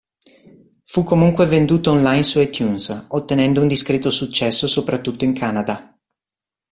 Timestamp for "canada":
5.33-5.95